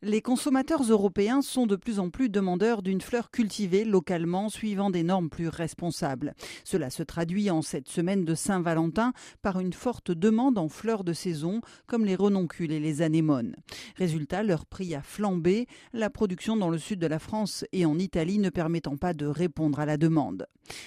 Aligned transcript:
Les 0.00 0.22
consommateurs 0.22 0.84
européens 0.84 1.42
sont 1.42 1.66
de 1.66 1.74
plus 1.74 1.98
en 1.98 2.08
plus 2.08 2.28
demandeurs 2.28 2.82
d'une 2.82 3.00
fleur 3.00 3.32
cultivée 3.32 3.84
localement 3.84 4.48
suivant 4.48 4.90
des 4.90 5.02
normes 5.02 5.28
plus 5.28 5.48
responsables. 5.48 6.34
Cela 6.62 6.88
se 6.88 7.02
traduit 7.02 7.50
en 7.50 7.62
cette 7.62 7.88
semaine 7.88 8.24
de 8.24 8.36
Saint-Valentin 8.36 9.12
par 9.42 9.58
une 9.58 9.72
forte 9.72 10.12
demande 10.12 10.56
en 10.56 10.68
fleurs 10.68 11.02
de 11.02 11.12
saison 11.12 11.62
comme 11.88 12.04
les 12.04 12.14
renoncules 12.14 12.70
et 12.70 12.78
les 12.78 13.02
anémones. 13.02 13.56
Résultat, 13.96 14.44
leur 14.44 14.66
prix 14.66 14.94
a 14.94 15.02
flambé, 15.02 15.66
la 15.92 16.10
production 16.10 16.56
dans 16.56 16.70
le 16.70 16.78
sud 16.78 17.00
de 17.00 17.08
la 17.08 17.18
France 17.18 17.64
et 17.72 17.84
en 17.84 17.98
Italie 17.98 18.38
ne 18.38 18.50
permettant 18.50 18.96
pas 18.96 19.14
de 19.14 19.26
répondre 19.26 19.80
à 19.80 19.86
la 19.86 19.96
demande. 19.96 20.46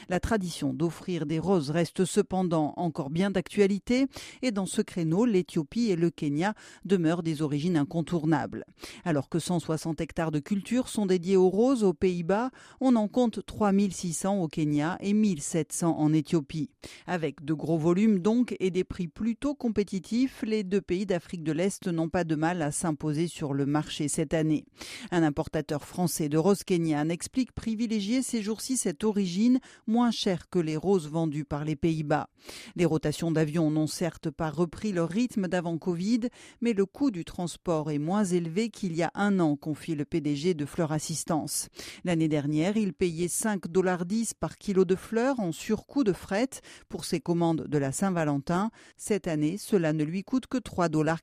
La 0.10 0.20
tradition 0.20 0.74
d'offrir 0.74 1.26
des 1.26 1.40
roses 1.40 1.70
reste 1.70 2.06
cependant 2.06 2.74
encore 2.78 3.10
bien 3.10 3.32
d'actualité 3.32 4.08
et 4.42 4.52
dans 4.52 4.66
ce 4.66 4.82
créneau, 4.82 5.26
l'Éthiopie 5.26 5.92
et 5.92 5.96
le 5.96 6.10
Kenya 6.10 6.54
demeurent 6.86 7.24
des 7.24 7.42
origines 7.42 7.78
incontournables. 7.78 8.66
Alors 9.06 9.30
que 9.30 9.40
160 9.40 10.02
hectares 10.02 10.32
de 10.32 10.40
culture 10.40 10.88
sont 10.88 11.06
dédiés 11.06 11.38
aux 11.38 11.50
roses 11.50 11.84
aux 11.84 11.94
Pays-Bas, 11.94 12.52
on 12.80 12.96
en 12.96 13.08
compte 13.08 13.46
3600 13.46 14.42
au 14.42 14.48
Kenya 14.48 14.98
et 15.00 15.14
1700 15.14 15.98
en 15.98 16.14
Éthiopie. 16.14 16.70
Avec 17.08 17.44
de 17.44 17.54
gros 17.54 17.78
volumes 17.78 18.20
donc 18.20 18.56
et 18.60 18.72
des 18.72 18.84
prix 18.84 19.08
plutôt 19.08 19.56
compétitifs, 19.56 20.44
les 20.46 20.64
deux 20.64 20.82
pays 20.82 21.06
d'Afrique 21.06 21.44
de 21.44 21.52
l'Est 21.52 21.88
n'ont 21.88 22.10
pas 22.10 22.24
de 22.24 22.36
mal 22.36 22.62
à 22.62 22.72
s'imposer 22.72 23.28
sur 23.28 23.54
le 23.54 23.66
marché 23.66 24.08
cette 24.08 24.34
année. 24.34 24.66
Un 25.12 25.24
importateur 25.24 25.86
français 25.86 26.30
de 26.30 26.38
roses 26.38 26.64
kenyanes 26.64 27.12
explique 27.12 27.54
privilégier 27.54 28.22
ces 28.22 28.42
jours-ci 28.42 28.78
cette 28.78 29.04
origine 29.04 29.60
moins 29.88 30.12
chère 30.12 30.48
que 30.50 30.60
les 30.60 30.78
roses 30.78 31.10
vendues 31.10 31.46
par 31.46 31.66
les 31.66 31.76
Pays-Bas. 31.76 32.30
Les 32.76 32.86
rotations 32.86 33.32
d'avions 33.32 33.72
n'ont 33.72 33.88
certes 33.88 34.30
pas 34.30 34.52
repris 34.52 34.92
leur 34.92 35.10
rythme 35.10 35.48
d'avant 35.48 35.78
Covid, 35.80 36.30
mais 36.62 36.74
le 36.74 36.86
coût 36.86 37.10
du 37.10 37.26
transport 37.26 37.90
est 37.90 38.00
moins 38.00 38.26
élevé 38.26 38.70
qu'il 38.70 38.92
il 38.92 38.98
y 38.98 39.04
a 39.04 39.12
un 39.16 39.40
an, 39.40 39.56
confie 39.56 39.96
le 39.96 40.04
PDG 40.04 40.54
de 40.54 40.66
Fleur 40.66 40.92
Assistance. 40.92 41.70
L'année 42.04 42.28
dernière, 42.28 42.76
il 42.76 42.92
payait 42.92 43.28
5,10 43.28 43.70
dollars 43.70 44.04
par 44.38 44.58
kilo 44.58 44.84
de 44.84 44.96
fleurs 44.96 45.40
en 45.40 45.54
surcoût 45.54 46.04
de 46.04 46.12
fret 46.12 46.50
pour 46.90 47.06
ses 47.06 47.22
commandes 47.22 47.68
de 47.68 47.78
la 47.78 47.94
Saint-Valentin. 47.94 48.70
Cette 48.98 49.30
année, 49.30 49.58
cela 49.58 49.94
ne 49.94 50.04
lui 50.04 50.26
coûte 50.26 50.48
que 50.48 50.58
3,90 50.58 50.90
dollars. 50.90 51.20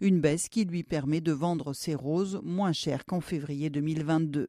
Une 0.00 0.20
baisse 0.20 0.48
qui 0.48 0.64
lui 0.64 0.84
permet 0.84 1.20
de 1.20 1.32
vendre 1.32 1.72
ses 1.72 1.96
roses 1.96 2.40
moins 2.44 2.72
cher 2.72 3.04
qu'en 3.04 3.20
février 3.20 3.68
2022. 3.68 4.46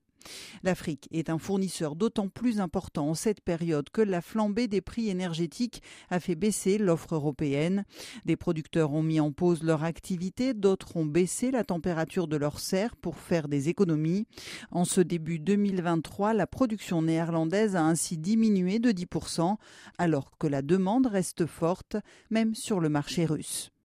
L'Afrique 0.64 1.08
est 1.12 1.30
un 1.30 1.38
fournisseur 1.38 1.96
d'autant 1.96 2.28
plus 2.28 2.60
important 2.60 3.10
en 3.10 3.14
cette 3.14 3.42
période 3.42 3.90
que 3.90 4.02
la 4.02 4.22
flambée 4.22 4.68
des 4.68 4.82
prix 4.82 5.10
énergétiques 5.10 5.82
a 6.10 6.20
fait 6.20 6.36
baisser 6.36 6.78
l'offre 6.78 7.16
européenne. 7.16 7.86
Des 8.26 8.36
producteurs 8.36 8.94
ont 8.94 9.04
mis 9.04 9.20
en 9.20 9.32
pause 9.32 9.64
leur 9.64 9.84
activité, 9.84 10.54
d'autres 10.54 10.98
ont 10.98 11.06
baissé 11.06 11.52
la 11.52 11.64
température 11.64 12.28
de 12.28 12.38
leurs 12.38 12.60
serres 12.60 12.96
pour 12.96 13.18
faire 13.18 13.48
des 13.48 13.70
économies. 13.70 14.26
En 14.72 14.86
ce 14.86 15.02
début 15.02 15.40
2023, 15.40 16.34
la 16.34 16.48
production 16.48 17.02
néerlandaise 17.02 17.76
a 17.76 17.84
ainsi 17.84 18.18
diminué 18.18 18.80
de 18.80 18.92
10%, 18.92 19.58
alors 19.98 20.38
que 20.38 20.48
la 20.48 20.62
demande 20.62 21.08
reste 21.08 21.46
forte, 21.46 21.98
même 22.30 22.56
sur 22.56 22.80
le 22.80 22.90
marché 22.90 23.26
russe. 23.26 23.72